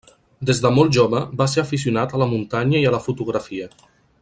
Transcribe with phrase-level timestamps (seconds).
[0.49, 3.71] Des de molt jove va ser aficionat a la muntanya i a la fotografia.